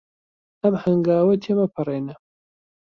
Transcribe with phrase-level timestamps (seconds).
[0.63, 2.15] ئەم هەنگاوە تێمەپەڕێنە.